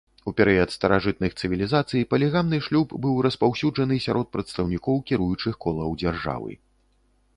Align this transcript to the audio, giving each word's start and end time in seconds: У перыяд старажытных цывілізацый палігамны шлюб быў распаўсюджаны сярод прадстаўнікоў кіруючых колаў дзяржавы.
У 0.29 0.31
перыяд 0.39 0.69
старажытных 0.75 1.35
цывілізацый 1.41 2.05
палігамны 2.13 2.59
шлюб 2.67 2.97
быў 3.03 3.21
распаўсюджаны 3.27 3.95
сярод 4.07 4.33
прадстаўнікоў 4.39 4.95
кіруючых 5.13 5.53
колаў 5.67 5.89
дзяржавы. 6.03 6.51